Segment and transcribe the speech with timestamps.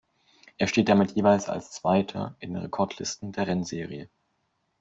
[0.57, 4.09] Er steht damit jeweils als Zweiter in den Rekordlisten der Rennserie.